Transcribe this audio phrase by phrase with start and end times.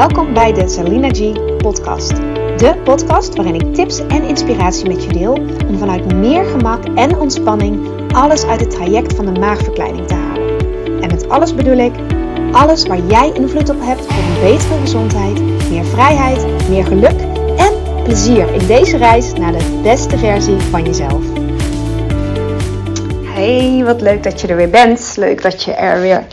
[0.00, 2.16] Welkom bij de Salina G podcast.
[2.56, 5.32] De podcast waarin ik tips en inspiratie met je deel
[5.68, 10.58] om vanuit meer gemak en ontspanning alles uit het traject van de maagverkleining te halen.
[11.02, 11.92] En met alles bedoel ik
[12.52, 15.40] alles waar jij invloed op hebt voor een betere gezondheid,
[15.70, 17.20] meer vrijheid, meer geluk
[17.56, 21.24] en plezier in deze reis naar de beste versie van jezelf.
[23.24, 25.14] Hey, wat leuk dat je er weer bent.
[25.16, 26.26] Leuk dat je er weer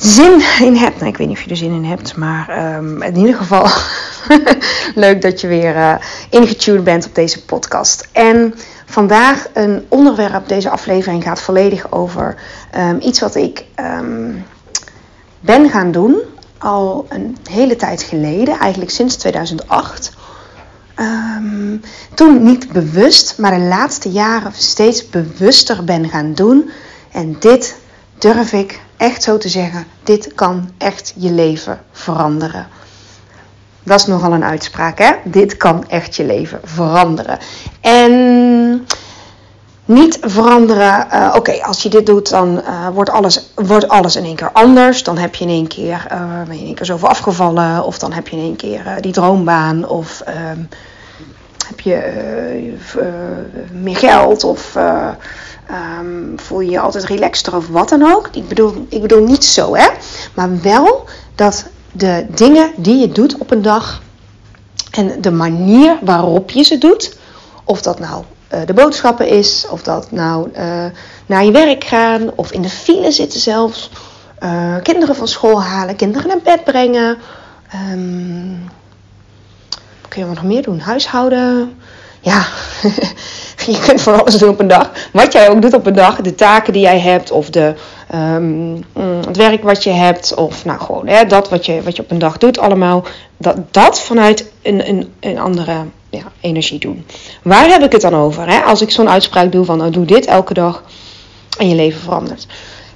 [0.00, 0.98] zin in hebt.
[0.98, 3.66] Nou, ik weet niet of je er zin in hebt, maar um, in ieder geval
[5.04, 5.94] leuk dat je weer uh,
[6.30, 8.08] ingetuned bent op deze podcast.
[8.12, 8.54] En
[8.86, 12.36] vandaag een onderwerp, deze aflevering gaat volledig over
[12.76, 14.44] um, iets wat ik um,
[15.40, 16.22] ben gaan doen
[16.60, 20.12] al een hele tijd geleden, eigenlijk sinds 2008.
[20.96, 21.80] Um,
[22.14, 26.70] toen niet bewust, maar de laatste jaren steeds bewuster ben gaan doen.
[27.12, 27.76] En dit
[28.18, 32.66] durf ik echt zo te zeggen: dit kan echt je leven veranderen.
[33.82, 35.12] Dat is nogal een uitspraak, hè?
[35.24, 37.38] Dit kan echt je leven veranderen.
[37.80, 38.86] En
[39.84, 41.06] niet veranderen.
[41.12, 44.52] Uh, Oké, als je dit doet, dan uh, wordt, alles, wordt alles in één keer
[44.52, 45.02] anders.
[45.02, 47.84] Dan heb je in één keer, uh, ben je in één keer zoveel afgevallen.
[47.84, 49.88] Of dan heb je in één keer die droombaan.
[49.88, 50.60] Of ehm,
[51.66, 52.76] heb je
[53.72, 54.44] meer geld.
[54.44, 54.76] Of
[55.72, 58.28] um, voel je je altijd relaxter of wat dan ook.
[58.32, 59.88] Ik bedoel, ik bedoel niet zo, hè.
[60.34, 61.04] Maar wel
[61.34, 64.02] dat de dingen die je doet op een dag...
[64.90, 67.18] en de manier waarop je ze doet...
[67.64, 70.84] of dat nou uh, de boodschappen is, of dat nou uh,
[71.26, 73.90] naar je werk gaan, of in de file zitten zelfs,
[74.42, 77.18] uh, kinderen van school halen, kinderen naar bed brengen.
[77.92, 78.70] Um,
[80.00, 80.80] wat kun je nog meer doen?
[80.80, 81.78] Huishouden.
[82.20, 82.46] Ja,
[83.72, 84.90] je kunt van alles doen op een dag.
[85.12, 87.74] Wat jij ook doet op een dag, de taken die jij hebt, of de,
[88.14, 88.84] um,
[89.26, 92.10] het werk wat je hebt, of nou gewoon hè, dat wat je, wat je op
[92.10, 93.04] een dag doet, allemaal.
[93.36, 97.06] Dat, dat vanuit een, een, een andere ja, energie doen.
[97.42, 98.48] Waar heb ik het dan over?
[98.48, 98.60] Hè?
[98.60, 100.82] Als ik zo'n uitspraak doe van nou, doe dit elke dag
[101.58, 102.46] en je leven verandert.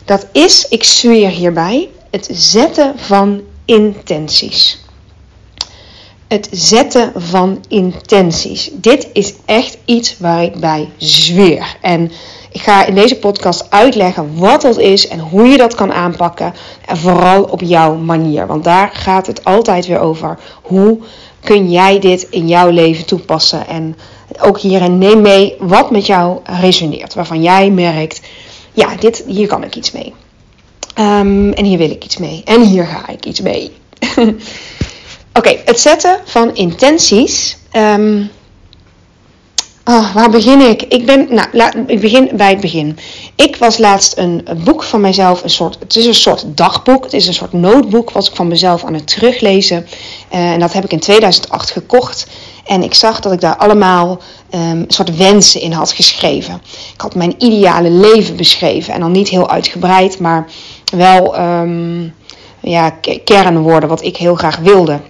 [0.05, 4.84] Dat is, ik zweer hierbij, het zetten van intenties.
[6.35, 8.71] Het zetten van intenties.
[8.73, 11.77] Dit is echt iets waar ik bij zweer.
[11.81, 12.13] En
[12.53, 16.55] ik ga in deze podcast uitleggen wat dat is en hoe je dat kan aanpakken.
[16.87, 18.47] En vooral op jouw manier.
[18.47, 20.39] Want daar gaat het altijd weer over.
[20.63, 20.99] Hoe
[21.41, 23.67] kun jij dit in jouw leven toepassen?
[23.67, 23.97] En
[24.41, 27.15] ook hierin neem mee wat met jou resoneert.
[27.15, 28.21] Waarvan jij merkt,
[28.73, 30.15] ja, dit, hier kan ik iets mee.
[30.99, 32.43] Um, en hier wil ik iets mee.
[32.45, 33.73] En hier ga ik iets mee.
[35.39, 37.57] Oké, het zetten van intenties.
[37.73, 38.31] Um,
[39.87, 40.83] Oh, waar begin ik?
[40.83, 42.99] Ik ben, nou, ik begin bij het begin.
[43.37, 47.13] Ik was laatst een, boek van mezelf, een soort, het is een soort dagboek, het
[47.13, 49.87] is een soort notebook wat ik van mezelf aan het teruglezen.
[50.33, 52.27] Uh, en dat heb ik in 2008 gekocht.
[52.67, 56.63] En ik zag dat ik daar allemaal um, een soort wensen in had geschreven.
[56.95, 60.47] Ik had mijn ideale leven beschreven en dan niet heel uitgebreid, maar
[60.97, 62.15] wel um,
[62.61, 62.91] ja,
[63.25, 65.01] kernwoorden wat ik heel graag wilde.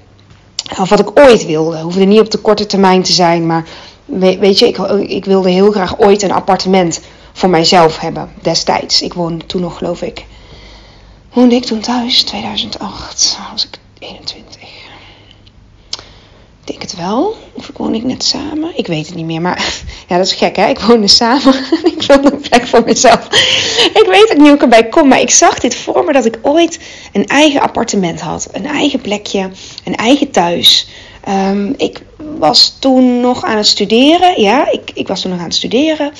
[0.78, 1.80] Of wat ik ooit wilde.
[1.80, 3.64] Hoefde niet op de korte termijn te zijn, maar
[4.04, 4.78] weet je, ik,
[5.10, 7.00] ik wilde heel graag ooit een appartement
[7.32, 9.02] voor mijzelf hebben destijds.
[9.02, 10.24] Ik woonde toen nog, geloof ik.
[11.32, 14.63] Woonde ik toen thuis, 2008, was ik 21.
[16.64, 17.36] Ik denk het wel.
[17.52, 18.78] Of woonde ik net samen?
[18.78, 19.40] Ik weet het niet meer.
[19.40, 20.68] Maar ja, dat is gek hè.
[20.68, 21.54] Ik woonde samen.
[21.94, 23.26] ik wilde een plek voor mezelf.
[23.94, 25.08] ik weet ook niet hoe ik erbij kom.
[25.08, 26.78] Maar ik zag dit voor me dat ik ooit
[27.12, 28.48] een eigen appartement had.
[28.52, 29.50] Een eigen plekje.
[29.84, 30.88] Een eigen thuis.
[31.28, 32.02] Um, ik
[32.38, 34.40] was toen nog aan het studeren.
[34.40, 36.12] Ja, ik, ik was toen nog aan het studeren.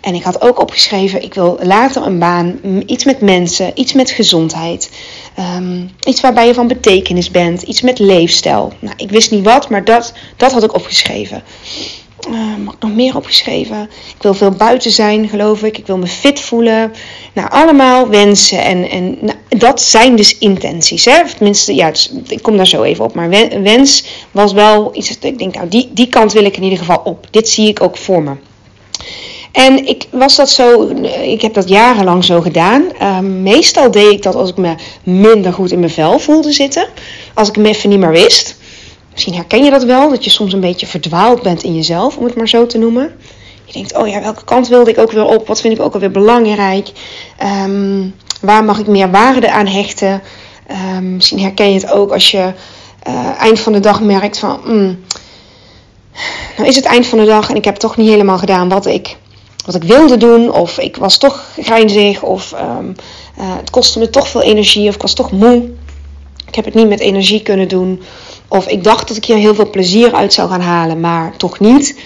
[0.00, 4.10] En ik had ook opgeschreven, ik wil later een baan, iets met mensen, iets met
[4.10, 4.90] gezondheid.
[5.38, 8.72] Um, iets waarbij je van betekenis bent, iets met leefstijl.
[8.78, 11.42] Nou, ik wist niet wat, maar dat, dat had ik opgeschreven.
[12.30, 13.82] Uh, mag ik nog meer opgeschreven?
[14.16, 15.78] Ik wil veel buiten zijn, geloof ik.
[15.78, 16.92] Ik wil me fit voelen.
[17.32, 18.64] Nou, allemaal wensen.
[18.64, 21.04] En, en nou, dat zijn dus intenties.
[21.04, 21.22] Hè?
[21.36, 23.14] Tenminste, ja, dus, ik kom daar zo even op.
[23.14, 23.28] Maar
[23.62, 27.00] wens was wel iets ik denk, nou, die, die kant wil ik in ieder geval
[27.04, 27.26] op.
[27.30, 28.32] Dit zie ik ook voor me.
[29.56, 30.88] En ik was dat zo,
[31.22, 32.84] ik heb dat jarenlang zo gedaan.
[33.02, 36.88] Uh, meestal deed ik dat als ik me minder goed in mijn vel voelde zitten.
[37.34, 38.56] Als ik hem even niet meer wist.
[39.12, 42.24] Misschien herken je dat wel, dat je soms een beetje verdwaald bent in jezelf, om
[42.24, 43.12] het maar zo te noemen.
[43.64, 45.46] Je denkt, oh ja, welke kant wilde ik ook weer op?
[45.46, 46.88] Wat vind ik ook alweer belangrijk?
[47.64, 50.22] Um, waar mag ik meer waarde aan hechten?
[50.96, 52.52] Um, misschien herken je het ook als je
[53.08, 54.60] uh, eind van de dag merkt van...
[54.64, 55.04] Mm,
[56.56, 58.86] nou is het eind van de dag en ik heb toch niet helemaal gedaan wat
[58.86, 59.16] ik,
[59.66, 60.52] wat ik wilde doen.
[60.52, 62.22] Of ik was toch grijnzig.
[62.22, 62.94] Of um,
[63.38, 64.88] uh, het kostte me toch veel energie.
[64.88, 65.70] Of ik was toch moe.
[66.46, 68.02] ik heb het niet met energie kunnen doen.
[68.48, 71.60] Of ik dacht dat ik hier heel veel plezier uit zou gaan halen, maar toch
[71.60, 71.98] niet.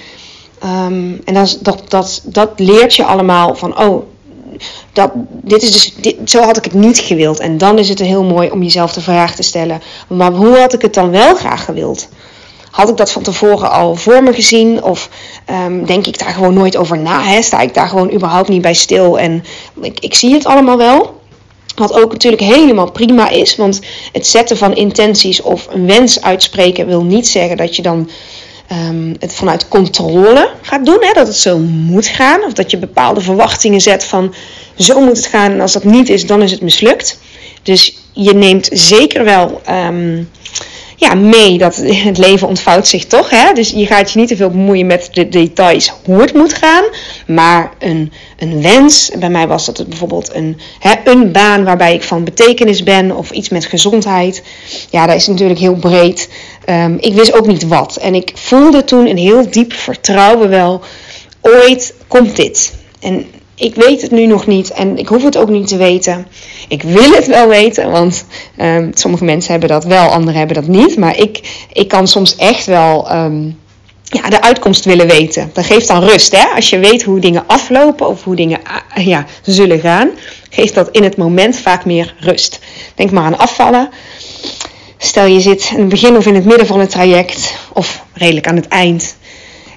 [0.58, 4.02] Ehm, en dat, dat, dat, dat leert je allemaal van, oh,
[4.92, 7.40] dat, dit is dus, zo had ik het niet gewild.
[7.40, 10.72] En dan is het heel mooi om jezelf de vraag te stellen, maar hoe had
[10.72, 12.08] ik het dan wel graag gewild?
[12.70, 14.82] Had ik dat van tevoren al voor me gezien?
[14.82, 15.08] Of
[15.50, 17.22] um, denk ik daar gewoon nooit over na?
[17.22, 17.42] Hè?
[17.42, 19.18] Sta ik daar gewoon überhaupt niet bij stil?
[19.18, 19.44] En
[19.80, 21.18] ik, ik zie het allemaal wel.
[21.74, 23.56] Wat ook natuurlijk helemaal prima is.
[23.56, 23.80] Want
[24.12, 28.10] het zetten van intenties of een wens uitspreken wil niet zeggen dat je dan
[28.72, 30.98] um, het vanuit controle gaat doen.
[31.00, 31.12] Hè?
[31.12, 32.44] Dat het zo moet gaan.
[32.44, 34.34] Of dat je bepaalde verwachtingen zet van
[34.76, 35.52] zo moet het gaan.
[35.52, 37.18] En als dat niet is, dan is het mislukt.
[37.62, 40.28] Dus je neemt zeker wel um,
[41.00, 43.30] ja, mee dat het leven ontvouwt zich toch.
[43.30, 43.52] Hè?
[43.52, 46.84] Dus je gaat je niet te veel bemoeien met de details hoe het moet gaan.
[47.26, 52.02] Maar een, een wens, bij mij was dat bijvoorbeeld een, hè, een baan waarbij ik
[52.02, 54.42] van betekenis ben of iets met gezondheid.
[54.90, 56.28] Ja, dat is natuurlijk heel breed.
[56.66, 57.96] Um, ik wist ook niet wat.
[57.96, 60.80] En ik voelde toen een heel diep vertrouwen wel.
[61.40, 62.74] Ooit komt dit.
[63.00, 63.26] En
[63.60, 66.26] ik weet het nu nog niet en ik hoef het ook niet te weten.
[66.68, 68.24] Ik wil het wel weten, want
[68.60, 70.96] um, sommige mensen hebben dat wel, anderen hebben dat niet.
[70.96, 73.58] Maar ik, ik kan soms echt wel um,
[74.04, 75.50] ja, de uitkomst willen weten.
[75.52, 76.36] Dat geeft dan rust.
[76.36, 76.44] Hè?
[76.54, 78.60] Als je weet hoe dingen aflopen of hoe dingen
[78.98, 80.10] uh, ja, zullen gaan,
[80.50, 82.60] geeft dat in het moment vaak meer rust.
[82.94, 83.88] Denk maar aan afvallen.
[84.98, 88.46] Stel je zit in het begin of in het midden van het traject, of redelijk
[88.46, 89.16] aan het eind.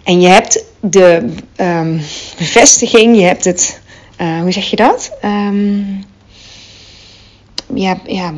[0.03, 1.25] En je hebt de
[1.57, 2.01] um,
[2.37, 3.79] bevestiging, je hebt het,
[4.21, 5.11] uh, hoe zeg je dat?
[5.25, 6.03] Um,
[7.73, 8.33] ja, ja,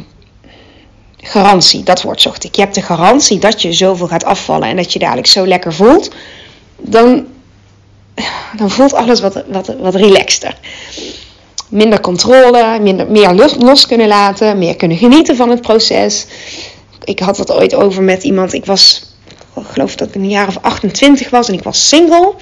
[1.18, 2.56] garantie, dat woord zocht ik.
[2.56, 5.74] Je hebt de garantie dat je zoveel gaat afvallen en dat je dadelijk zo lekker
[5.74, 6.09] voelt.
[6.77, 7.25] Dan,
[8.57, 10.57] dan voelt alles wat, wat, wat relaxter.
[11.69, 16.25] Minder controle, minder, meer los kunnen laten, meer kunnen genieten van het proces.
[17.03, 18.53] Ik had het ooit over met iemand.
[18.53, 19.14] Ik was
[19.63, 22.34] ik geloof dat ik een jaar of 28 was en ik was single.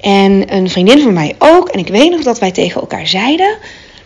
[0.00, 1.68] En een vriendin van mij ook.
[1.68, 3.56] En ik weet nog dat wij tegen elkaar zeiden: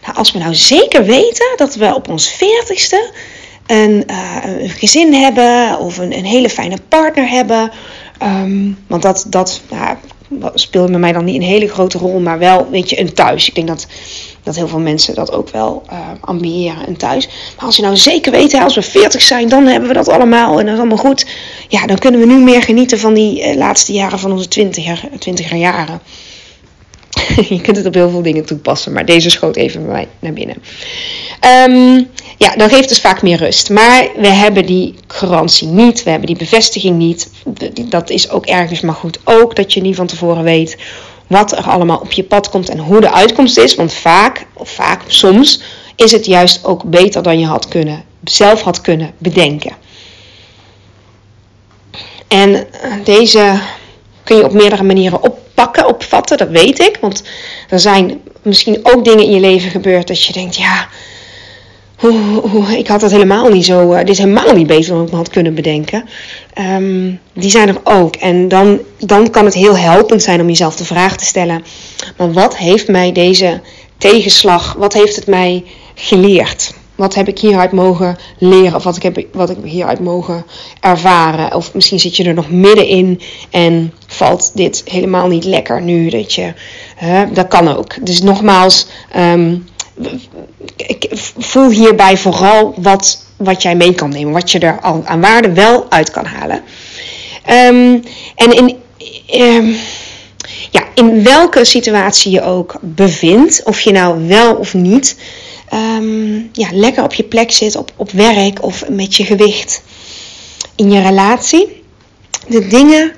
[0.03, 3.15] nou, als we nou zeker weten dat we op ons 40ste
[3.67, 7.71] een, uh, een gezin hebben of een, een, hele fijne partner hebben.
[8.23, 9.97] Um, want dat, dat nou,
[10.55, 13.49] speelde bij mij dan niet een hele grote rol, maar wel, weet je, een thuis.
[13.49, 13.87] Ik denk dat
[14.43, 17.29] dat heel veel mensen dat ook wel uh, ambiëren en thuis.
[17.57, 20.59] Maar als je nou zeker weet, als we 40 zijn, dan hebben we dat allemaal
[20.59, 21.27] en dat is allemaal goed.
[21.69, 25.09] Ja, dan kunnen we nu meer genieten van die uh, laatste jaren van onze 20er,
[25.29, 26.01] 20er jaren.
[27.49, 30.57] je kunt het op heel veel dingen toepassen, maar deze schoot even bij naar binnen.
[31.69, 33.71] Um, ja, dan geeft dus vaak meer rust.
[33.71, 37.31] Maar we hebben die garantie niet, we hebben die bevestiging niet.
[37.89, 40.77] Dat is ook ergens maar goed ook dat je niet van tevoren weet
[41.31, 43.75] wat er allemaal op je pad komt en hoe de uitkomst is.
[43.75, 45.61] Want vaak, of vaak soms,
[45.97, 49.73] is het juist ook beter dan je had kunnen, zelf had kunnen bedenken.
[52.29, 53.61] En eh, deze
[54.25, 56.99] kun je op meerdere manieren oppakken, opvatten, dat weet ik.
[57.01, 57.23] Want
[57.69, 60.89] er zijn misschien ook dingen in je leven gebeurd dat je denkt, ja,
[62.79, 63.93] ik had dat helemaal niet zo.
[63.93, 66.05] Uh, dit is helemaal niet beter dan ik me had kunnen bedenken.
[66.59, 68.17] Um, die zijn er ook.
[68.17, 71.65] En dan, dan kan het heel helpend zijn om jezelf de vraag te stellen:
[72.17, 73.61] maar wat heeft mij deze
[73.99, 75.65] tegenslag, wat heeft het mij
[75.95, 76.75] geleerd?
[76.95, 80.45] Wat heb ik hieruit mogen leren of wat ik heb wat ik hieruit mogen
[80.81, 81.55] ervaren?
[81.55, 86.09] Of misschien zit je er nog middenin en valt dit helemaal niet lekker nu.
[86.11, 86.53] Dat, je,
[87.33, 88.07] dat kan ook.
[88.07, 89.67] Dus nogmaals, um,
[90.77, 94.33] ik voel hierbij vooral wat, wat jij mee kan nemen.
[94.33, 96.63] Wat je er al aan waarde wel uit kan halen.
[97.51, 98.03] Um,
[98.35, 98.77] en in,
[99.41, 99.77] um,
[100.71, 105.17] ja, in welke situatie je ook bevindt, of je nou wel of niet
[105.75, 109.83] um, ja, lekker op je plek zit, op, op werk of met je gewicht,
[110.77, 111.83] in je relatie,
[112.49, 113.13] de dingen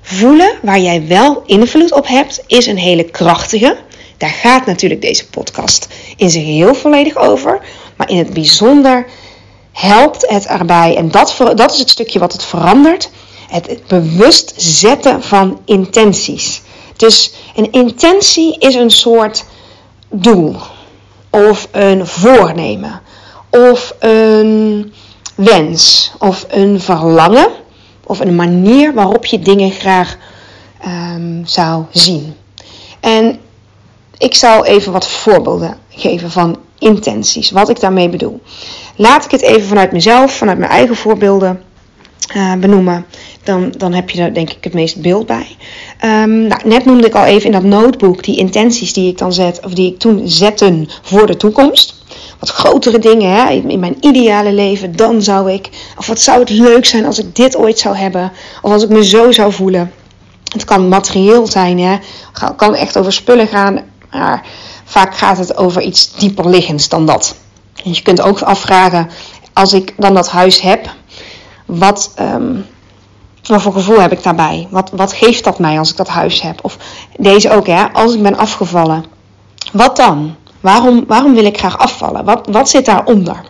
[0.00, 3.76] voelen waar jij wel invloed op hebt, is een hele krachtige.
[4.16, 7.60] Daar gaat natuurlijk deze podcast in zijn geheel volledig over.
[7.96, 9.06] Maar in het bijzonder
[9.72, 13.10] helpt het erbij, en dat, dat is het stukje wat het verandert,
[13.50, 16.62] het bewust zetten van intenties.
[16.96, 19.44] Dus een intentie is een soort
[20.10, 20.56] doel,
[21.30, 23.00] of een voornemen,
[23.50, 24.92] of een
[25.34, 27.48] wens, of een verlangen,
[28.04, 30.16] of een manier waarop je dingen graag
[30.86, 32.36] um, zou zien.
[33.00, 33.40] En
[34.18, 38.40] ik zal even wat voorbeelden geven van intenties, wat ik daarmee bedoel.
[38.96, 41.62] Laat ik het even vanuit mezelf, vanuit mijn eigen voorbeelden
[42.36, 43.06] uh, benoemen.
[43.42, 45.56] Dan, dan heb je er denk ik het meest beeld bij.
[46.04, 49.32] Um, nou, net noemde ik al even in dat notebook die intenties die ik dan
[49.32, 51.94] zet, of die ik toen zetten voor de toekomst.
[52.38, 55.68] wat grotere dingen, hè, in mijn ideale leven, dan zou ik.
[55.98, 58.32] Of wat zou het leuk zijn als ik dit ooit zou hebben,
[58.62, 59.92] of als ik me zo zou voelen.
[60.52, 61.96] Het kan materieel zijn, hè,
[62.56, 63.80] kan echt over spullen gaan,
[64.18, 64.46] maar
[64.84, 67.36] vaak gaat het over iets dieper liggends dan dat.
[67.84, 69.10] En je kunt ook afvragen,
[69.52, 70.94] als ik dan dat huis heb,
[71.66, 72.66] wat, um,
[73.42, 74.66] wat voor gevoel heb ik daarbij?
[74.70, 76.58] Wat, wat geeft dat mij als ik dat huis heb?
[76.62, 76.76] Of
[77.16, 79.04] deze ook, hè, als ik ben afgevallen,
[79.72, 80.34] wat dan?
[80.60, 82.24] Waarom, waarom wil ik graag afvallen?
[82.24, 83.40] Wat, wat zit daaronder?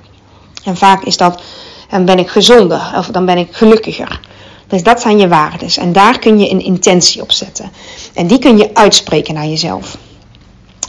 [0.65, 1.43] En vaak is dat,
[1.91, 4.21] dan ben ik gezonder of dan ben ik gelukkiger.
[4.67, 5.69] Dus dat zijn je waarden.
[5.81, 7.71] En daar kun je een intentie op zetten.
[8.15, 9.97] En die kun je uitspreken naar jezelf.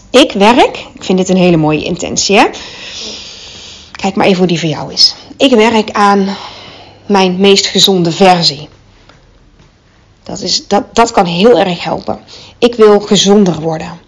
[0.10, 2.38] Ik werk, ik vind dit een hele mooie intentie.
[2.38, 2.46] Hè?
[3.92, 5.16] Kijk maar even hoe die voor jou is.
[5.38, 6.38] Ik werk aan
[7.06, 8.70] mijn meest gezonde versie.
[10.24, 12.20] Dat, is, dat, dat kan heel erg helpen.
[12.58, 14.00] Ik wil gezonder worden.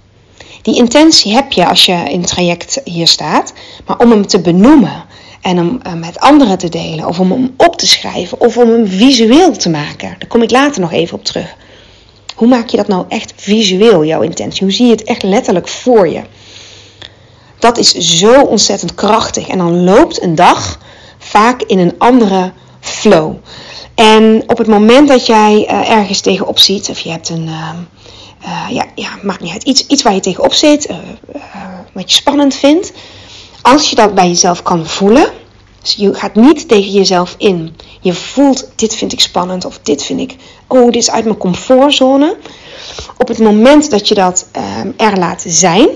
[0.61, 3.53] Die intentie heb je als je in het traject hier staat,
[3.85, 5.05] maar om hem te benoemen
[5.41, 8.69] en om eh, met anderen te delen, of om hem op te schrijven, of om
[8.69, 11.55] hem visueel te maken, daar kom ik later nog even op terug.
[12.39, 14.63] Hoe maak je dat nou echt visueel, jouw intentie?
[14.63, 16.21] Hoe zie je het echt letterlijk voor je?
[17.57, 19.47] Dat is zo ontzettend krachtig.
[19.47, 20.79] En dan loopt een dag
[21.17, 23.35] vaak in een andere flow.
[23.95, 27.69] En op het moment dat jij uh, ergens tegenop ziet, of je hebt een, uh,
[28.43, 30.89] uh, ja, ja, maakt niet uit, iets, iets waar je tegenop zit,
[31.93, 32.91] wat je spannend vindt,
[33.61, 35.31] als je dat bij jezelf kan voelen,
[35.81, 37.75] dus je gaat niet tegen jezelf in.
[38.01, 40.35] Je voelt, dit vind ik spannend, of dit vind ik,
[40.69, 42.37] oh, dit is uit mijn comfortzone.
[43.17, 44.47] Op het moment dat je dat
[44.97, 45.89] er laat zijn,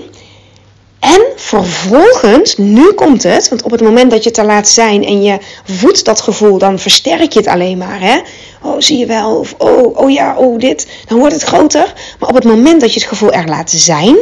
[1.04, 5.04] en vervolgens, nu komt het, want op het moment dat je het er laat zijn
[5.04, 8.00] en je voedt dat gevoel, dan versterk je het alleen maar.
[8.00, 8.20] Hè?
[8.62, 11.92] Oh, zie je wel, of oh, oh ja, oh dit, dan wordt het groter.
[12.18, 14.16] Maar op het moment dat je het gevoel er laat zijn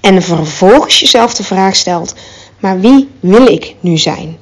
[0.00, 2.14] en vervolgens jezelf de vraag stelt,
[2.58, 4.38] maar wie wil ik nu zijn?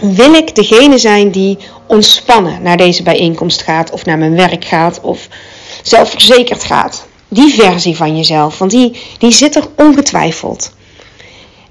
[0.00, 5.00] Wil ik degene zijn die ontspannen naar deze bijeenkomst gaat, of naar mijn werk gaat,
[5.00, 5.28] of
[5.82, 7.06] zelfverzekerd gaat?
[7.28, 10.72] Die versie van jezelf, want die, die zit er ongetwijfeld.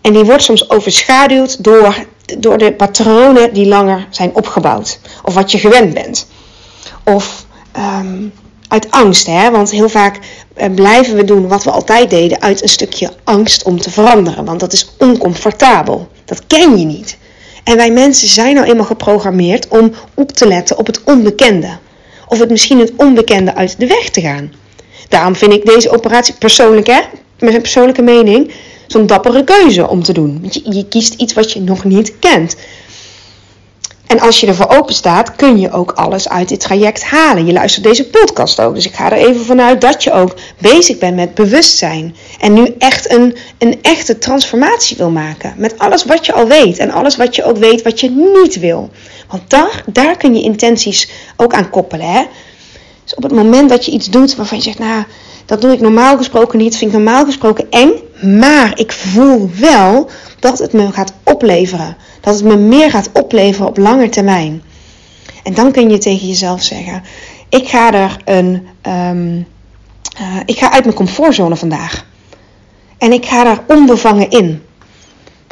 [0.02, 2.06] En die wordt soms overschaduwd door,
[2.38, 5.00] door de patronen die langer zijn opgebouwd.
[5.24, 6.28] Of wat je gewend bent.
[7.04, 8.24] Of ehm,
[8.68, 9.52] uit angst, hè?
[9.52, 10.20] want heel vaak
[10.54, 14.46] eh, blijven we doen wat we altijd deden uit een stukje angst om te veranderen.
[14.46, 16.08] Want dat is oncomfortabel.
[16.26, 17.18] Dat ken je niet.
[17.66, 21.78] En wij mensen zijn nou eenmaal geprogrammeerd om op te letten op het onbekende.
[22.28, 24.54] Of het misschien het onbekende uit de weg te gaan.
[25.10, 27.02] Daarom vind ik deze operatie persoonlijk, hè,
[27.40, 28.52] mijn persoonlijke mening,
[28.88, 30.48] zo'n dappere keuze om te doen.
[30.52, 32.56] Je, je kiest iets wat je nog niet kent.
[34.08, 37.46] En als je ervoor open staat, kun je ook alles uit dit traject halen.
[37.46, 38.76] Je luistert deze podcast ook.
[38.76, 42.16] Dus ik ga er even vanuit dat je ook bezig bent met bewustzijn.
[42.40, 45.54] En nu echt een, een echte transformatie wil maken.
[45.58, 46.78] Met alles wat je al weet.
[46.78, 48.90] En alles wat je ook weet wat je niet wil.
[49.28, 52.12] Want daar, daar kun je intenties ook aan koppelen.
[52.12, 52.24] Hè?
[53.04, 55.04] Dus op het moment dat je iets doet waarvan je zegt, nou,
[55.46, 57.92] dat doe ik normaal gesproken niet, vind ik normaal gesproken eng,
[58.40, 60.10] maar ik voel wel
[60.40, 61.98] dat het me gaat opleveren.
[62.26, 64.64] Dat het me meer gaat opleveren op lange termijn.
[65.44, 67.04] En dan kun je tegen jezelf zeggen:
[67.50, 68.68] Ik ga er een.
[68.88, 69.48] Um,
[70.22, 72.06] uh, ik ga uit mijn comfortzone vandaag.
[72.98, 74.64] En ik ga daar onbevangen in.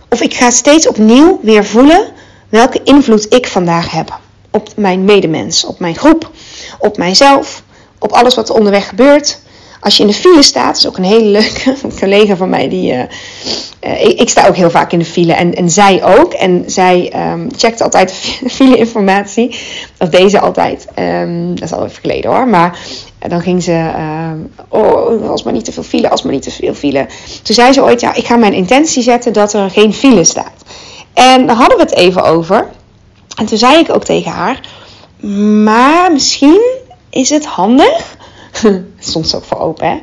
[0.10, 2.12] Of ik ga steeds opnieuw weer voelen
[2.50, 4.20] welke invloed ik vandaag heb.
[4.52, 6.32] Op mijn medemens, op mijn groep,
[6.80, 7.64] op mijzelf,
[8.00, 9.42] op alles wat er onderweg gebeurt.
[9.84, 12.94] Als je in de file staat, is ook een hele leuke collega van mij die.
[12.94, 13.02] Uh,
[13.82, 16.34] ik, ik, sta ook heel vaak in de file en, en zij ook.
[16.34, 18.12] En zij um, checkt altijd
[18.56, 19.56] file-informatie.
[19.98, 20.88] Of deze altijd.
[21.00, 22.48] Um, dat is al even geleden hoor.
[22.48, 22.80] Maar
[23.20, 23.92] dan ging ze.
[24.32, 27.08] Um, oh, als maar niet te veel file, als maar niet te veel file.
[27.44, 30.64] Toen zei ze ooit: Ja, ik ga mijn intentie zetten dat er geen file staat.
[31.14, 32.68] En daar hadden we het even over.
[33.38, 34.60] En toen zei ik ook tegen haar:
[35.64, 36.62] Maar misschien
[37.10, 38.16] is het handig
[39.08, 39.96] stond ze ook voor open, hè.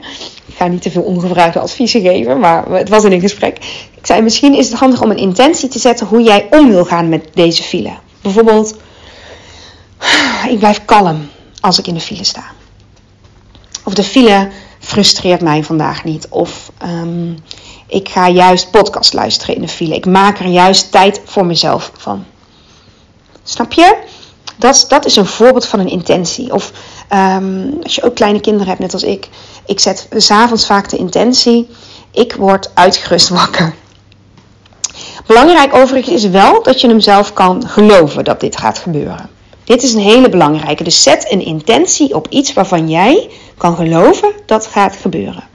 [0.47, 3.57] Ik ga niet te veel ongevraagde adviezen geven, maar het was in een gesprek.
[3.97, 6.85] Ik zei, misschien is het handig om een intentie te zetten hoe jij om wil
[6.85, 7.92] gaan met deze file.
[8.23, 8.76] Bijvoorbeeld,
[10.49, 11.28] ik blijf kalm
[11.61, 12.45] als ik in de file sta.
[13.85, 16.26] Of de file frustreert mij vandaag niet.
[16.28, 17.37] Of um,
[17.87, 19.95] ik ga juist podcast luisteren in de file.
[19.95, 22.25] Ik maak er juist tijd voor mezelf van.
[23.42, 23.97] Snap je?
[24.57, 26.54] Dat, dat is een voorbeeld van een intentie.
[26.54, 26.73] Of
[27.12, 29.28] um, als je ook kleine kinderen hebt, net als ik.
[29.66, 31.68] Ik zet s'avonds vaak de intentie.
[32.10, 33.74] Ik word uitgerust wakker.
[35.26, 39.30] Belangrijk overigens is wel dat je hem zelf kan geloven dat dit gaat gebeuren.
[39.64, 40.84] Dit is een hele belangrijke.
[40.84, 45.48] Dus zet een intentie op iets waarvan jij kan geloven dat gaat gebeuren.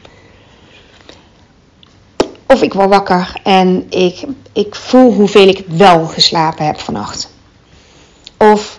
[2.47, 7.33] Of ik word wakker en ik, ik voel hoeveel ik wel geslapen heb vannacht.
[8.37, 8.74] Of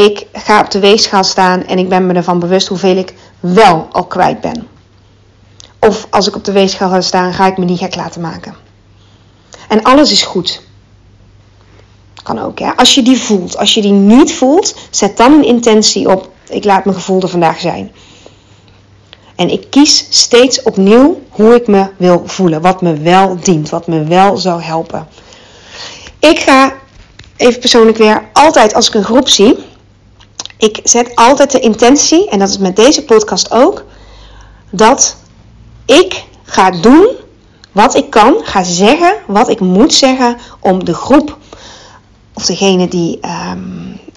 [0.00, 3.88] ik ga op de weegschaal staan en ik ben me ervan bewust hoeveel ik wel
[3.92, 4.68] al kwijt ben.
[5.78, 8.54] Of als ik op de weegschaal ga staan, ga ik me niet gek laten maken.
[9.68, 10.62] En alles is goed.
[12.22, 12.76] Kan ook, hè.
[12.76, 13.56] Als je die voelt.
[13.56, 16.30] Als je die niet voelt, zet dan een intentie op.
[16.48, 17.92] Ik laat mijn gevoel er vandaag zijn.
[19.36, 22.60] En ik kies steeds opnieuw hoe ik me wil voelen.
[22.60, 23.68] Wat me wel dient.
[23.68, 25.08] Wat me wel zou helpen.
[26.18, 26.72] Ik ga,
[27.36, 29.68] even persoonlijk weer, altijd als ik een groep zie.
[30.60, 33.84] Ik zet altijd de intentie, en dat is met deze podcast ook.
[34.70, 35.16] Dat
[35.86, 37.08] ik ga doen
[37.72, 38.36] wat ik kan.
[38.42, 41.38] Ga zeggen wat ik moet zeggen om de groep
[42.34, 43.58] of degene die, ehm,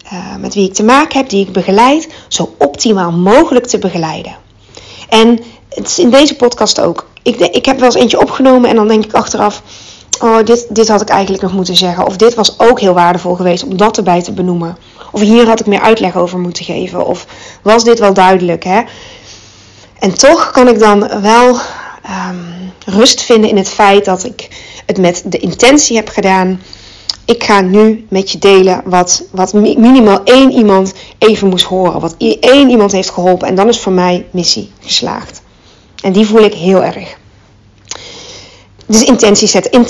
[0.06, 4.36] eh, met wie ik te maken heb, die ik begeleid, zo optimaal mogelijk te begeleiden.
[5.10, 7.08] En het is in deze podcast ook.
[7.22, 9.62] Ik, ik heb wel eens eentje opgenomen en dan denk ik achteraf.
[10.24, 12.06] Oh, dit, dit had ik eigenlijk nog moeten zeggen.
[12.06, 14.78] Of dit was ook heel waardevol geweest om dat erbij te benoemen.
[15.12, 17.06] Of hier had ik meer uitleg over moeten geven.
[17.06, 17.26] Of
[17.62, 18.82] was dit wel duidelijk, hè?
[20.00, 21.58] En toch kan ik dan wel
[22.04, 22.36] ehm,
[22.86, 24.48] rust vinden in het feit dat ik
[24.86, 26.60] het met de intentie heb gedaan
[27.26, 32.00] ik ga nu met je delen wat, wat minimaal één iemand even moest horen.
[32.00, 33.48] Wat één iemand heeft geholpen.
[33.48, 35.42] En dan is voor mij missie geslaagd.
[36.02, 37.18] En die voel ik heel erg.
[38.86, 39.86] Dus intentie zetten.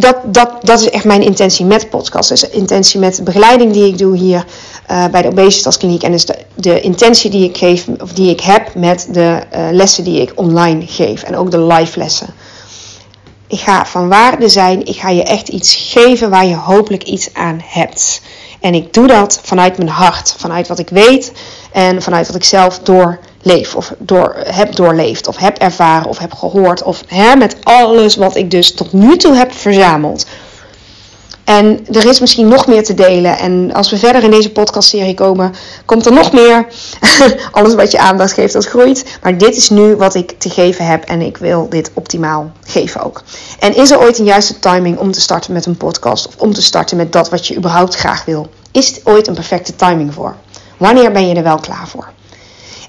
[0.00, 2.28] dat, dat, dat is echt mijn intentie met podcast.
[2.28, 4.44] Dus intentie met de begeleiding die ik doe hier
[4.90, 6.02] uh, bij de obesitaskliniek.
[6.02, 10.04] En dus de, intentie die ik geef, of die ik heb met de uh, lessen
[10.04, 11.22] die ik online geef.
[11.22, 12.34] En ook de live lessen.
[13.46, 14.86] Ik ga van waarde zijn.
[14.86, 18.20] Ik ga je echt iets geven waar je hopelijk iets aan hebt.
[18.60, 21.32] En ik doe dat vanuit mijn hart, vanuit wat ik weet
[21.72, 22.78] en vanuit wat ik zelf
[23.48, 28.16] doorleef of door, heb doorleefd of heb ervaren of heb gehoord of hè, met alles
[28.16, 30.26] wat ik dus tot nu toe heb verzameld.
[31.44, 33.38] En er is misschien nog meer te delen.
[33.38, 36.66] En als we verder in deze podcastserie komen, komt er nog meer.
[37.50, 39.18] Alles wat je aandacht geeft, dat groeit.
[39.22, 41.04] Maar dit is nu wat ik te geven heb.
[41.04, 43.22] En ik wil dit optimaal geven ook.
[43.58, 46.26] En is er ooit een juiste timing om te starten met een podcast?
[46.26, 48.48] Of om te starten met dat wat je überhaupt graag wil?
[48.72, 50.34] Is het ooit een perfecte timing voor?
[50.76, 52.08] Wanneer ben je er wel klaar voor?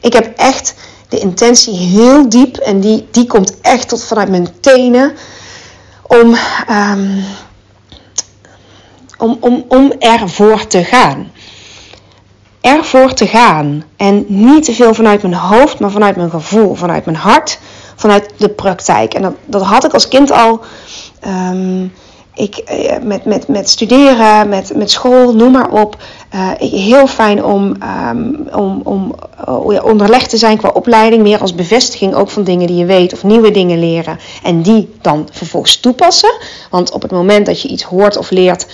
[0.02, 0.76] Ik heb echt
[1.10, 2.58] de intentie heel diep.
[2.58, 5.14] En die, die komt echt tot vanuit mijn tenen.
[6.08, 6.36] Om...
[6.70, 7.24] Um,
[9.20, 11.32] om, om, om ervoor te gaan.
[12.62, 13.84] Ervoor te gaan.
[13.98, 17.60] En niet te veel vanuit mijn hoofd, maar vanuit mijn gevoel, vanuit mijn hart,
[17.96, 19.14] vanuit de praktijk.
[19.14, 20.62] En dat, dat had ik als kind al.
[21.20, 21.88] Ehm,
[22.40, 25.98] ik, eh, met, met, met studeren, met, met school, noem maar op.
[26.36, 27.76] Uh, heel fijn om,
[28.12, 29.16] um, om, om
[29.48, 31.24] uh, onderlegd te zijn qua opleiding.
[31.24, 34.20] Meer als bevestiging ook van dingen die je weet of nieuwe dingen leren.
[34.44, 36.38] En die dan vervolgens toepassen.
[36.70, 38.68] Want op het moment dat je iets hoort of leert,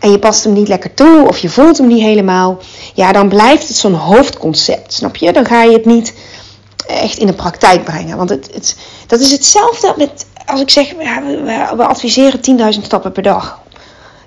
[0.00, 2.58] en je past hem niet lekker toe of je voelt hem niet helemaal,
[2.94, 5.32] ja, dan blijft het zo'n hoofdconcept, snap je?
[5.32, 6.14] Dan ga je het niet
[6.86, 8.16] echt in de praktijk brengen.
[8.16, 10.92] Want het, het dat is hetzelfde met als ik zeg,
[11.76, 12.40] we, adviseren
[12.74, 13.60] 10.000 stappen per dag.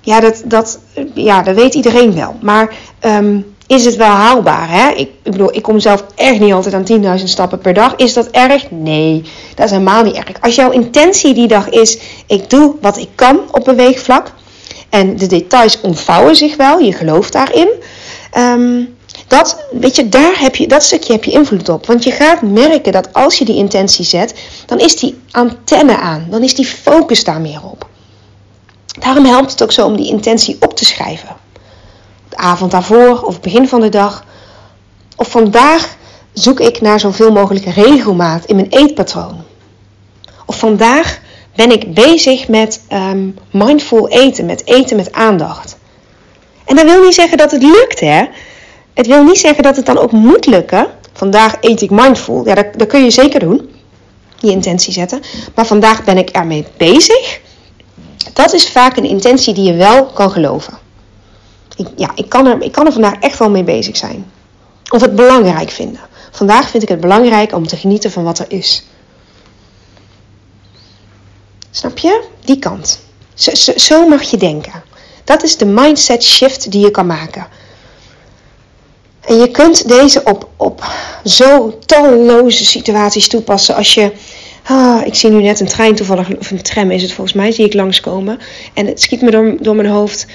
[0.00, 0.78] Ja, dat, dat,
[1.14, 2.36] ja, dat weet iedereen wel.
[2.40, 4.70] Maar um, is het wel haalbaar?
[4.70, 4.90] Hè?
[4.90, 7.96] Ik, ik, bedoel, ik kom zelf echt niet altijd aan 10.000 stappen per dag.
[7.96, 8.70] Is dat erg?
[8.70, 9.22] Nee,
[9.54, 10.40] dat is helemaal niet erg.
[10.40, 14.32] Als jouw intentie die dag is, ik doe wat ik kan op beweegvlak.
[14.90, 17.68] En de details ontvouwen zich wel, je gelooft daarin.
[18.38, 18.95] Um,
[19.26, 21.86] dat, weet je, daar heb je, dat stukje heb je invloed op.
[21.86, 24.34] Want je gaat merken dat als je die intentie zet,
[24.66, 26.26] dan is die antenne aan.
[26.30, 27.88] Dan is die focus daar meer op.
[28.98, 31.36] Daarom helpt het ook zo om die intentie op te schrijven.
[32.28, 34.24] De avond daarvoor of begin van de dag.
[35.16, 35.96] Of vandaag
[36.32, 39.44] zoek ik naar zoveel mogelijk regelmaat in mijn eetpatroon.
[40.46, 41.18] Of vandaag
[41.54, 45.76] ben ik bezig met um, mindful eten, met eten met aandacht.
[46.64, 48.24] En dat wil niet zeggen dat het lukt, hè?
[48.96, 50.86] Het wil niet zeggen dat het dan ook moet lukken.
[51.12, 52.46] Vandaag eet ik mindful.
[52.46, 53.70] Ja, dat, dat kun je zeker doen.
[54.36, 55.20] Je intentie zetten.
[55.54, 57.40] Maar vandaag ben ik ermee bezig.
[58.32, 60.78] Dat is vaak een intentie die je wel kan geloven.
[61.76, 64.32] Ik, ja, ik kan, er, ik kan er vandaag echt wel mee bezig zijn.
[64.90, 66.00] Of het belangrijk vinden.
[66.30, 68.86] Vandaag vind ik het belangrijk om te genieten van wat er is.
[71.70, 72.24] Snap je?
[72.44, 73.00] Die kant.
[73.34, 74.82] Zo, zo, mag je denken.
[75.24, 77.46] Dat is de mindset shift die je kan maken.
[79.26, 80.84] En je kunt deze op, op
[81.24, 84.12] zo talloze situaties toepassen als je.
[84.62, 87.52] Ah, ik zie nu net een trein toevallig, of een tram is het volgens mij,
[87.52, 88.38] zie ik langskomen.
[88.74, 90.26] En het schiet me door, door mijn hoofd.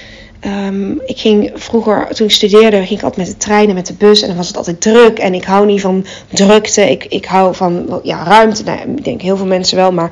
[0.66, 3.86] Um, ik ging vroeger, toen ik studeerde, ging ik altijd met de trein en met
[3.86, 4.20] de bus.
[4.20, 5.18] En dan was het altijd druk.
[5.18, 6.90] En ik hou niet van drukte.
[6.90, 8.62] Ik, ik hou van ja, ruimte.
[8.62, 10.10] Nou, ik denk heel veel mensen wel, maar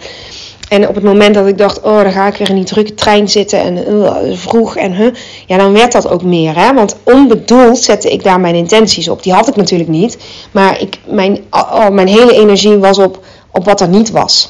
[0.71, 2.95] En op het moment dat ik dacht, oh, dan ga ik weer in die drukke
[2.95, 5.15] trein zitten en uh, vroeg en huh,
[5.47, 6.55] ja, dan werd dat ook meer.
[6.57, 6.75] Hè?
[6.75, 9.23] Want onbedoeld zette ik daar mijn intenties op.
[9.23, 10.19] Die had ik natuurlijk niet,
[10.51, 14.49] maar ik, mijn, oh, mijn hele energie was op, op wat er niet was,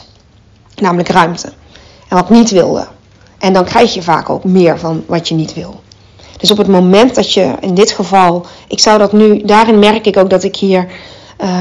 [0.80, 1.52] namelijk ruimte.
[2.08, 2.86] En wat ik niet wilde.
[3.38, 5.80] En dan krijg je vaak ook meer van wat je niet wil.
[6.38, 10.06] Dus op het moment dat je in dit geval, ik zou dat nu, daarin merk
[10.06, 10.86] ik ook dat ik hier,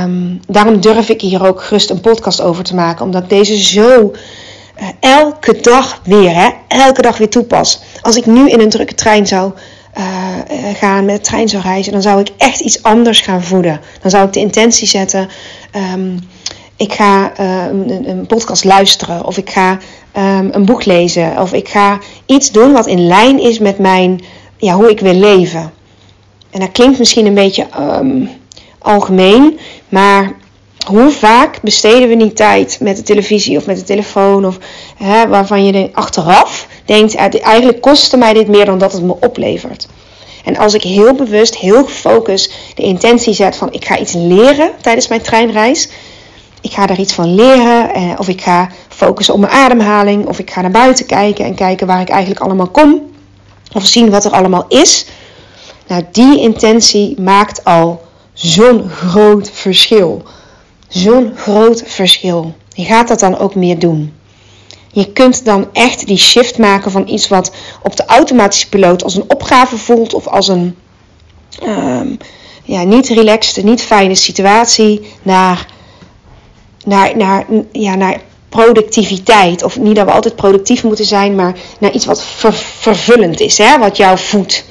[0.03, 4.11] um, daarom durf ik hier ook gerust een podcast over te maken, omdat deze zo
[4.99, 7.81] elke dag weer, hè, elke dag weer toepas.
[8.01, 9.51] Als ik nu in een drukke trein zou
[9.97, 10.05] uh,
[10.73, 13.79] gaan, met trein zou reizen, dan zou ik echt iets anders gaan voeden.
[14.01, 15.29] Dan zou ik de intentie zetten.
[15.93, 16.19] Um,
[16.75, 17.65] ik ga uh,
[18.05, 19.71] een, podcast luisteren, of ik ga
[20.17, 24.21] um, een boek lezen, of ik ga iets doen wat in lijn is met mijn
[24.57, 25.71] ja, hoe ik wil leven.
[26.49, 27.67] En dat klinkt misschien een beetje
[28.79, 30.31] algemeen, maar
[30.87, 34.57] hoe vaak besteden we niet tijd met de televisie of met de telefoon, of,
[34.97, 39.87] hè, waarvan je achteraf denkt, eigenlijk kostte mij dit meer dan dat het me oplevert.
[40.43, 44.71] En als ik heel bewust, heel gefocust de intentie zet van ik ga iets leren
[44.81, 45.89] tijdens mijn treinreis,
[46.61, 50.39] ik ga daar iets van leren, eh, of ik ga focussen op mijn ademhaling, of
[50.39, 53.01] ik ga naar buiten kijken en kijken waar ik eigenlijk allemaal kom,
[53.73, 55.05] of zien wat er allemaal is.
[55.87, 58.01] Nou, die intentie maakt al
[58.33, 60.23] zo'n groot verschil.
[60.89, 62.55] Zo'n groot verschil.
[62.73, 64.13] Je gaat dat dan ook meer doen.
[64.91, 67.51] Je kunt dan echt die shift maken van iets wat
[67.83, 70.75] op de automatische piloot als een opgave voelt of als een
[71.63, 72.17] um,
[72.63, 75.67] ja, niet relaxed, niet fijne situatie naar,
[76.85, 79.63] naar, naar, ja, naar productiviteit.
[79.63, 82.23] Of niet dat we altijd productief moeten zijn, maar naar iets wat
[82.79, 83.77] vervullend is, hè?
[83.77, 84.65] wat jou voedt.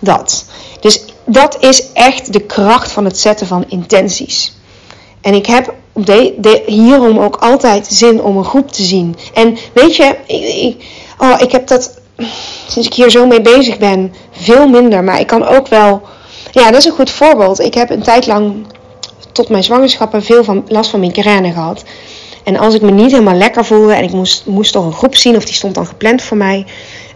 [0.00, 0.44] Dat.
[0.80, 4.58] Dus dat is echt de kracht van het zetten van intenties.
[5.20, 9.16] En ik heb de, hierom ook altijd zin om een groep te zien.
[9.34, 10.84] En weet je, ik, ik,
[11.18, 12.00] oh, ik heb dat
[12.66, 15.04] sinds ik hier zo mee bezig ben veel minder.
[15.04, 16.02] Maar ik kan ook wel.
[16.50, 17.60] Ja, dat is een goed voorbeeld.
[17.60, 18.66] Ik heb een tijd lang
[19.32, 21.84] tot mijn zwangerschappen veel van, last van migraine gehad.
[22.44, 25.16] En als ik me niet helemaal lekker voelde en ik moest, moest toch een groep
[25.16, 26.66] zien, of die stond dan gepland voor mij,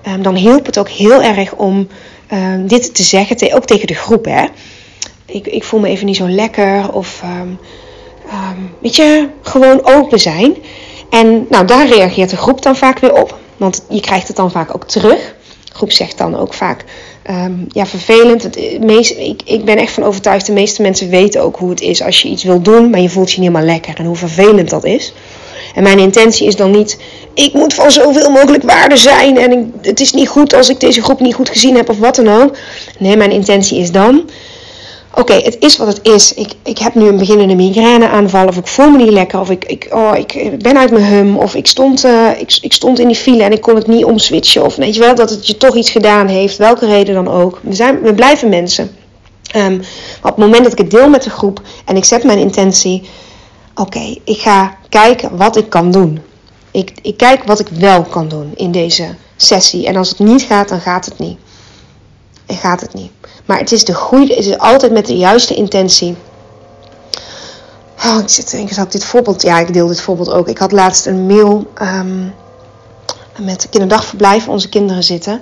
[0.09, 1.89] um, dan hielp het ook heel erg om
[2.33, 4.25] um, dit te zeggen, ook tegen de groep.
[4.25, 4.45] Hè?
[5.27, 7.59] Ik, ik voel me even niet zo lekker, of um,
[8.79, 10.57] weet je, gewoon open zijn.
[11.11, 14.51] En nou, daar reageert de groep dan vaak weer op, want je krijgt het dan
[14.51, 15.35] vaak ook terug.
[15.65, 16.85] De groep zegt dan ook vaak,
[17.31, 18.43] Um, ja, vervelend.
[18.43, 21.81] Het meest, ik, ik ben echt van overtuigd, de meeste mensen weten ook hoe het
[21.81, 24.17] is als je iets wil doen, maar je voelt je niet helemaal lekker en hoe
[24.17, 25.13] vervelend dat is.
[25.75, 26.99] En mijn intentie is dan niet,
[27.35, 31.03] ik moet van zoveel mogelijk waarde zijn en het is niet goed als ik deze
[31.03, 32.57] groep niet goed gezien heb of wat dan ook.
[32.99, 34.29] Nee, mijn intentie is dan,
[35.15, 36.35] oké, het is wat het is.
[36.35, 39.65] Ik, ik heb nu een beginnende migraineaanval of ik voel me niet lekker of ik,
[39.65, 43.07] ik, oh, ik ben uit mijn hum of ik stond, uh, ik, ik stond in
[43.07, 45.57] die file en ik kon het niet omswitchen of weet je wel, dat het je
[45.57, 47.61] toch iets gedaan heeft, welke reden dan ook.
[47.63, 48.91] We, zijn, we blijven mensen.
[49.53, 52.39] Maar op het moment dat ik het deel met de groep en ik zet mijn
[52.39, 53.09] intentie,
[53.75, 56.21] oké, ik ga kijken wat ik kan doen.
[56.71, 59.87] Ik, ik kijk wat ik wel kan doen in deze sessie.
[59.87, 61.39] En als het niet gaat, dan gaat het niet.
[62.47, 63.11] En gaat het niet.
[63.45, 66.17] Maar het is de goede, het is altijd met de juiste intentie.
[68.05, 69.43] Oh, ik zit te denken, zou ik dit voorbeeld...
[69.43, 70.49] Ja, ik deel dit voorbeeld ook.
[70.49, 72.35] Ik had laatst een mail um,
[73.39, 75.41] met kinderdagverblijf, onze kinderen zitten.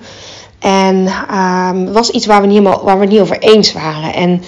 [0.59, 4.15] En um, was iets waar we, niet helemaal, waar we niet over eens waren.
[4.15, 4.43] En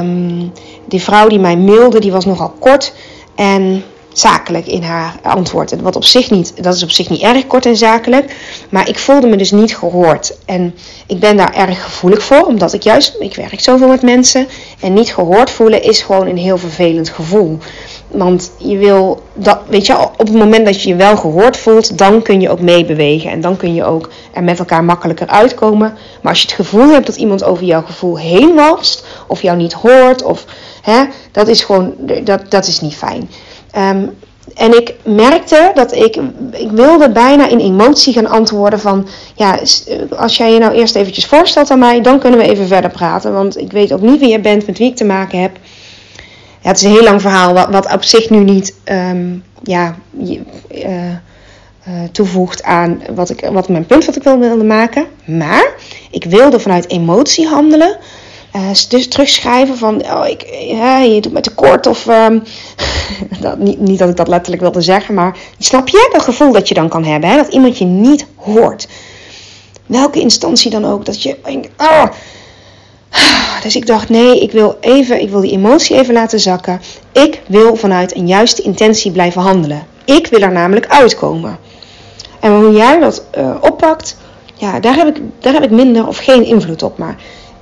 [0.00, 0.52] um,
[0.88, 2.92] die vrouw die mij mailde, die was nogal kort.
[3.34, 3.84] En
[4.18, 5.72] zakelijk in haar antwoord.
[5.72, 8.36] En wat op zich niet, dat is op zich niet erg kort en zakelijk.
[8.70, 10.38] Maar ik voelde me dus niet gehoord.
[10.44, 10.74] En
[11.06, 14.48] ik ben daar erg gevoelig voor, omdat ik juist, ik werk zoveel met mensen.
[14.80, 17.58] En niet gehoord voelen is gewoon een heel vervelend gevoel.
[18.08, 21.98] Want je wil, dat, weet je, op het moment dat je je wel gehoord voelt,
[21.98, 23.30] dan kun je ook meebewegen.
[23.30, 25.96] En dan kun je ook er met elkaar makkelijker uitkomen.
[26.22, 29.56] Maar als je het gevoel hebt dat iemand over jouw gevoel heen walst, of jou
[29.56, 30.44] niet hoort, of
[30.82, 33.28] hè, dat is gewoon, dat, dat is niet fijn.
[33.78, 34.16] Um,
[34.54, 36.16] en ik merkte dat ik,
[36.52, 39.58] ik wilde bijna in emotie gaan antwoorden van, ja,
[40.16, 43.32] als jij je nou eerst eventjes voorstelt aan mij, dan kunnen we even verder praten.
[43.32, 45.58] Want ik weet ook niet wie je bent, met wie ik te maken heb.
[46.60, 50.34] Het is een heel lang verhaal, wat, wat op zich nu niet um, ja, uh,
[50.74, 51.14] uh,
[52.12, 55.06] toevoegt aan wat, ik, wat mijn punt wat ik wilde maken.
[55.24, 55.74] Maar
[56.10, 57.96] ik wilde vanuit emotie handelen.
[58.56, 62.42] Uh, dus terugschrijven van, oh, ik, ja, je doet me tekort of um,
[63.40, 66.68] dat, niet, niet, dat ik dat letterlijk wilde zeggen, maar snap je dat gevoel dat
[66.68, 67.36] je dan kan hebben, hè?
[67.36, 68.88] dat iemand je niet hoort.
[69.86, 71.36] Welke instantie dan ook, dat je
[71.76, 72.04] oh.
[73.62, 76.80] Dus ik dacht, nee, ik wil even, ik wil die emotie even laten zakken.
[77.12, 79.86] Ik wil vanuit een juiste intentie blijven handelen.
[80.04, 81.58] Ik wil er namelijk uitkomen.
[82.40, 84.16] En hoe jij dat uh, oppakt,
[84.54, 86.98] ja, daar heb, ik, daar heb ik minder of geen invloed op.
[86.98, 87.16] Maar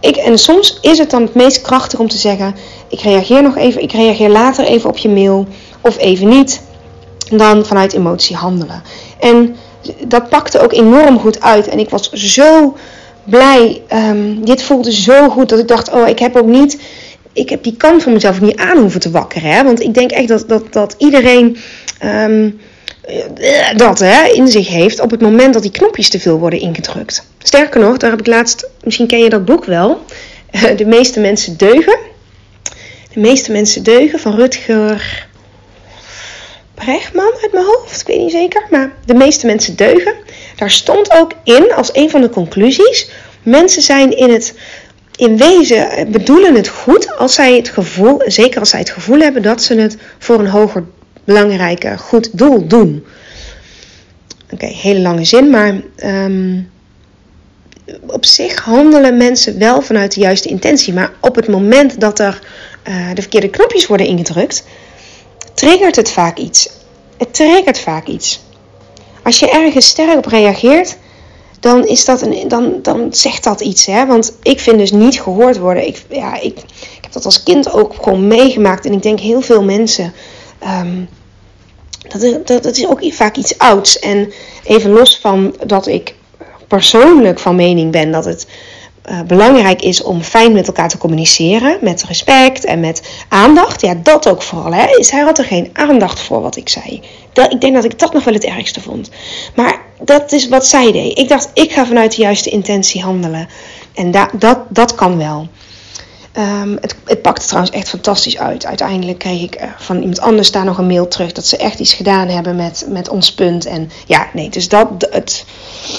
[0.04, 2.54] ik, en soms is het dan het meest krachtig om te zeggen:
[2.88, 5.46] ik reageer nog even, ik reageer later even op je mail
[5.80, 6.62] of even niet.
[7.30, 8.82] Dan vanuit emotie handelen.
[9.20, 9.56] En
[10.06, 11.68] dat pakte ook enorm goed uit.
[11.68, 12.76] En ik was zo
[13.24, 13.82] blij.
[13.92, 16.80] Um, dit voelde zo goed dat ik dacht: oh, ik heb ook niet.
[17.32, 19.50] Ik heb die kant van mezelf niet aan hoeven te wakkeren.
[19.50, 19.64] Hè?
[19.64, 21.56] Want ik denk echt dat, dat, dat iedereen.
[22.04, 22.60] Um,
[23.76, 27.26] dat hè, in zich heeft op het moment dat die knopjes te veel worden ingedrukt.
[27.38, 30.04] Sterker nog, daar heb ik laatst, misschien ken je dat boek wel,
[30.76, 31.98] De meeste mensen deugen.
[33.12, 35.26] De meeste mensen deugen van Rutger
[36.74, 40.14] Bregman uit mijn hoofd, ik weet niet zeker, maar De meeste mensen deugen.
[40.56, 43.10] Daar stond ook in als een van de conclusies:
[43.42, 44.54] mensen zijn in het
[45.16, 49.42] in wezen bedoelen het goed als zij het gevoel, zeker als zij het gevoel hebben
[49.42, 50.84] dat ze het voor een hoger
[51.24, 53.04] belangrijke, goed doel doen.
[54.50, 56.60] Oké, hele lange zin, maar ehm,
[58.06, 60.92] op zich handelen mensen wel vanuit de juiste intentie.
[60.92, 62.40] Maar op het moment dat er
[62.88, 64.64] uh, de verkeerde knopjes worden ingedrukt,
[65.54, 66.70] triggert het vaak iets.
[67.18, 68.40] Het triggert vaak iets.
[69.22, 70.96] Als je ergens sterk op reageert,
[71.60, 73.86] dan, is dat een, dan, dan zegt dat iets.
[73.86, 74.06] Hè?
[74.06, 75.86] Want ik vind dus niet gehoord worden.
[75.86, 76.58] Ik, ja, ik,
[76.96, 78.86] ik heb dat als kind ook gewoon meegemaakt.
[78.86, 80.12] En ik denk heel veel mensen
[80.66, 81.08] Um,
[82.08, 83.98] dat, dat, is ook vaak iets ouds.
[83.98, 84.32] En
[84.64, 86.14] even los van dat ik
[86.68, 88.46] persoonlijk van mening ben dat het
[89.10, 91.78] uh, belangrijk is om fijn met elkaar te communiceren.
[91.80, 93.80] Met respect en met aandacht.
[93.80, 94.72] Ja, dat ook vooral.
[94.74, 94.84] Hè.
[95.10, 97.02] Hij had er geen aandacht voor wat ik zei.
[97.32, 99.10] Dat, ik denk dat ik dat nog wel het ergste vond.
[99.54, 101.18] Maar dat is wat zij deed.
[101.18, 103.48] Ik dacht, ik ga vanuit de juiste intentie handelen.
[103.94, 105.48] En da, dat, dat kan wel.
[106.38, 108.66] Um, het, het pakte trouwens echt fantastisch uit.
[108.66, 111.78] Uiteindelijk kreeg ik uh, van iemand anders daar nog een mail terug dat ze echt
[111.78, 113.66] iets gedaan hebben met, met ons punt.
[113.66, 114.88] En ja, nee, dus dat.
[115.10, 115.44] Het,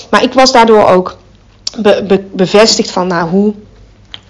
[0.10, 1.18] maar ik was daardoor ook
[1.78, 3.54] be, be, bevestigd van, nou, hoe.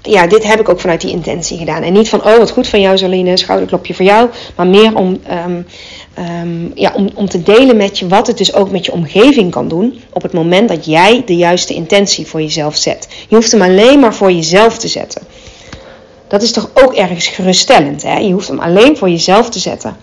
[0.01, 1.83] Ja, dit heb ik ook vanuit die intentie gedaan.
[1.83, 4.29] En niet van, oh, wat goed van jou, Zaline, schouderklopje voor jou.
[4.55, 5.65] Maar meer om, um,
[6.41, 9.51] um, ja, om, om te delen met je wat het dus ook met je omgeving
[9.51, 10.01] kan doen.
[10.13, 13.07] Op het moment dat jij de juiste intentie voor jezelf zet.
[13.27, 15.21] Je hoeft hem alleen maar voor jezelf te zetten.
[16.27, 18.03] Dat is toch ook ergens geruststellend.
[18.03, 18.17] Hè?
[18.17, 19.97] Je hoeft hem alleen voor jezelf te zetten.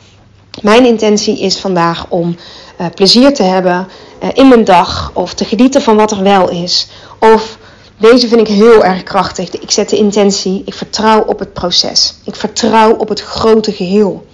[0.62, 2.37] Mijn intentie is vandaag om
[2.80, 3.88] uh, plezier te hebben
[4.22, 5.11] uh, in mijn dag.
[5.14, 6.88] Of te genieten van wat er wel is.
[7.18, 7.58] Of
[7.96, 9.50] deze vind ik heel erg krachtig.
[9.50, 10.62] Ik zet de intentie.
[10.64, 12.14] Ik vertrouw op het proces.
[12.24, 14.26] Ik vertrouw op het grote geheel.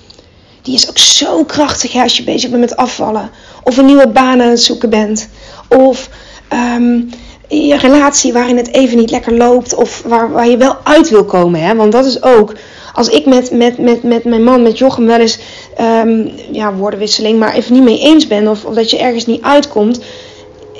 [0.62, 3.30] Die is ook zo krachtig hè, als je bezig bent met afvallen.
[3.62, 5.28] Of een nieuwe baan aan het zoeken bent.
[5.68, 6.08] Of
[6.52, 7.10] um,
[7.48, 11.24] je relatie waarin het even niet lekker loopt of waar, waar je wel uit wil
[11.24, 11.60] komen.
[11.60, 11.74] Hè?
[11.74, 12.52] Want dat is ook,
[12.94, 15.38] als ik met, met, met, met mijn man, met Jochem wel eens,
[15.80, 19.42] um, ja, woordenwisseling, maar even niet mee eens ben of, of dat je ergens niet
[19.42, 20.00] uitkomt.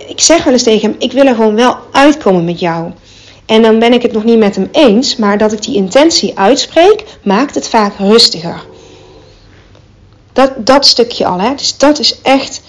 [0.08, 2.90] Ik zeg wel eens tegen hem, ik wil er gewoon wel uitkomen met jou.
[3.46, 6.38] En dan ben ik het nog niet met hem eens, maar dat ik die intentie
[6.38, 8.64] uitspreek, maakt het vaak rustiger.
[10.32, 11.54] Dat, dat stukje al, hè.
[11.54, 12.60] Dus dat is echt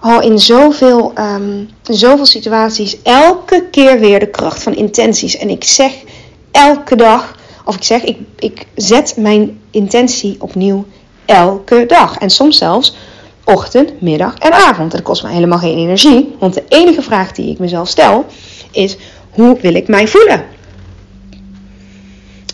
[0.00, 5.36] al in zoveel, um, zoveel situaties elke keer weer de kracht van intenties.
[5.36, 5.92] En ik zeg
[6.50, 10.84] elke dag, of ik zeg, ik, ik zet mijn intentie opnieuw
[11.24, 12.16] elke dag.
[12.18, 12.96] En soms zelfs
[13.44, 14.92] ochtend, middag en avond.
[14.92, 16.34] Dat kost me helemaal geen energie.
[16.38, 18.24] Want de enige vraag die ik mezelf stel
[18.70, 18.96] is:
[19.30, 20.44] hoe wil ik mij voelen?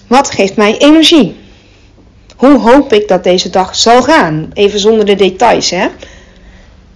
[0.07, 1.37] Wat geeft mij energie?
[2.37, 4.51] Hoe hoop ik dat deze dag zal gaan?
[4.53, 5.87] Even zonder de details, hè?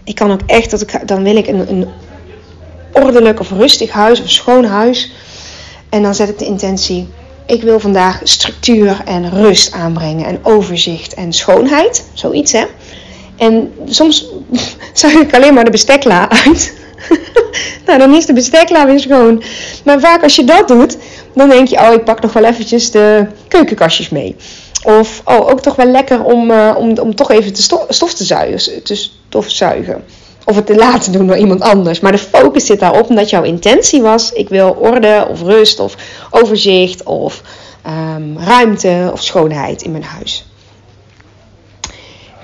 [0.09, 1.89] Ik kan ook echt, dat ik, dan wil ik een, een
[2.93, 5.13] ordelijk of rustig huis of schoon huis.
[5.89, 7.09] En dan zet ik de intentie,
[7.47, 12.05] ik wil vandaag structuur en rust aanbrengen en overzicht en schoonheid.
[12.13, 12.65] Zoiets hè.
[13.37, 14.27] En soms
[14.93, 16.75] zuig ik alleen maar de bestekla uit.
[17.87, 19.43] nou, dan is de bestekla weer schoon.
[19.85, 20.97] Maar vaak als je dat doet,
[21.35, 24.37] dan denk je, oh, ik pak nog wel eventjes de keukenkastjes mee.
[24.83, 28.25] Of, oh, ook toch wel lekker om, uh, om, om toch even te stof, te
[28.25, 28.83] zuigen.
[28.83, 30.05] Te stofzuigen.
[30.45, 32.01] Of het te laten doen door iemand anders.
[32.01, 35.97] Maar de focus zit daarop omdat jouw intentie was: ik wil orde of rust of
[36.31, 37.43] overzicht of
[37.87, 40.47] um, ruimte of schoonheid in mijn huis.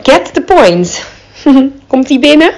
[0.02, 1.04] Get the point.
[1.86, 2.52] Komt die binnen?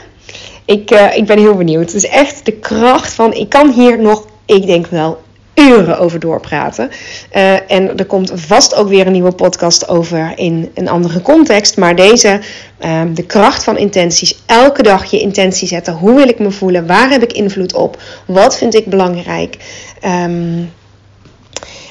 [0.65, 1.85] Ik, uh, ik ben heel benieuwd.
[1.85, 3.33] Het is echt de kracht van.
[3.33, 5.23] Ik kan hier nog, ik denk wel,
[5.57, 6.91] uren over doorpraten.
[7.37, 11.77] Uh, en er komt vast ook weer een nieuwe podcast over in een andere context.
[11.77, 12.41] Maar deze,
[12.85, 14.43] uh, de kracht van intenties.
[14.47, 15.95] Elke dag je intentie zetten.
[15.95, 16.87] Hoe wil ik me voelen?
[16.87, 18.03] Waar heb ik invloed op?
[18.27, 19.57] Wat vind ik belangrijk?
[20.05, 20.73] Um,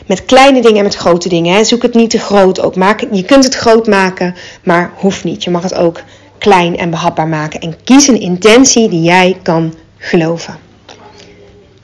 [0.06, 1.56] met kleine dingen en met grote dingen.
[1.56, 1.63] Hè.
[1.63, 2.75] Zoek het niet te groot ook.
[2.75, 5.43] Maak, je kunt het groot maken, maar hoeft niet.
[5.43, 6.01] Je mag het ook
[6.38, 7.60] klein en behapbaar maken.
[7.60, 10.58] En kies een intentie die jij kan geloven.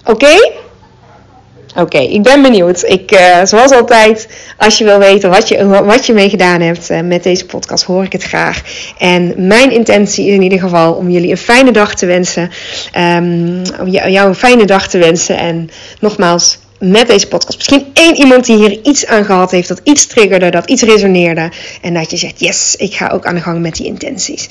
[0.06, 0.52] Oké?
[1.76, 2.84] Oké, ik ben benieuwd.
[2.84, 6.90] Ik, uh, zoals altijd, als je wil weten wat je, wat je mee gedaan hebt
[6.90, 8.62] uh, met deze podcast, hoor ik het graag.
[8.98, 12.52] En mijn intentie is in ieder geval om jullie een fijne dag te wensen.
[12.98, 15.38] Um, om jou een fijne dag te wensen.
[15.38, 19.82] En nogmaals, met deze podcast misschien één iemand die hier iets aan gehad heeft, dat
[19.84, 21.52] iets triggerde, dat iets resoneerde.
[21.82, 24.50] En dat je zegt, yes, ik ga ook aan de gang met die intenties.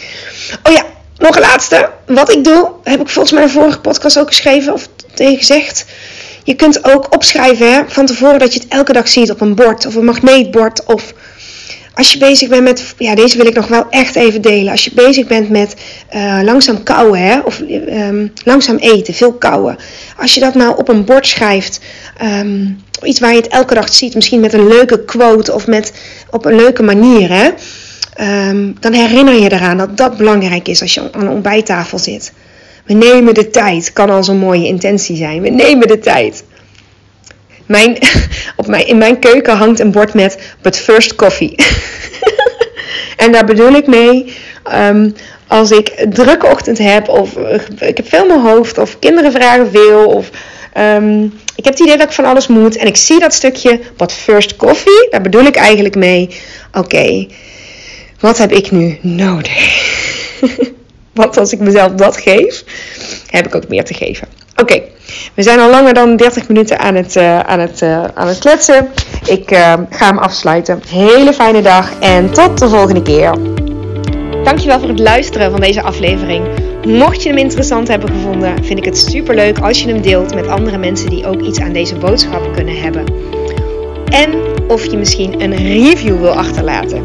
[0.63, 0.85] Oh ja,
[1.17, 1.91] nog een laatste.
[2.07, 5.37] Wat ik doe, heb ik volgens mij in de vorige podcast ook geschreven of tegen
[5.37, 5.85] gezegd.
[6.45, 9.55] Je kunt ook opschrijven hè, van tevoren dat je het elke dag ziet op een
[9.55, 10.85] bord of een magneetbord.
[10.85, 11.15] Of
[11.95, 14.71] als je bezig bent met, ja deze wil ik nog wel echt even delen.
[14.71, 15.75] Als je bezig bent met
[16.15, 19.77] uh, langzaam kauwen hè, of um, langzaam eten, veel kauwen.
[20.17, 21.81] Als je dat nou op een bord schrijft,
[22.23, 24.15] um, iets waar je het elke dag ziet.
[24.15, 25.93] Misschien met een leuke quote of met,
[26.31, 27.51] op een leuke manier hè.
[28.49, 32.33] Um, dan herinner je eraan dat dat belangrijk is als je aan een ontbijttafel zit.
[32.85, 35.43] We nemen de tijd, kan al zo'n mooie intentie zijn.
[35.43, 36.45] We nemen de tijd.
[37.67, 37.99] Mijn,
[38.57, 41.55] op mijn, in mijn keuken hangt een bord met But First Coffee.
[43.25, 44.35] en daar bedoel ik mee,
[44.75, 45.15] um,
[45.47, 47.37] als ik een drukke ochtend heb, of
[47.79, 50.31] ik heb veel in mijn hoofd, of kinderen vragen veel, of
[50.79, 51.25] um,
[51.57, 54.13] ik heb het idee dat ik van alles moet, en ik zie dat stukje But
[54.13, 56.29] First Coffee, daar bedoel ik eigenlijk mee,
[56.73, 57.27] oké,
[58.21, 59.69] wat heb ik nu nodig?
[61.13, 62.65] Want als ik mezelf dat geef,
[63.27, 64.29] heb ik ook meer te geven.
[64.57, 64.83] Oké,
[65.35, 68.39] we zijn al langer dan 30 minuten aan het, uh, aan het, uh, aan het
[68.39, 68.89] kletsen.
[69.27, 70.83] Ik uh, ga hem afsluiten.
[70.89, 73.35] Hele fijne dag en tot de volgende keer.
[74.45, 76.45] Dankjewel voor het luisteren van deze aflevering.
[76.87, 80.35] Mocht je hem interessant hebben gevonden, vind ik het super leuk als je hem deelt
[80.35, 83.05] met andere mensen die ook iets aan deze boodschap kunnen hebben.
[84.05, 84.35] En
[84.69, 87.05] of je misschien een review wil achterlaten.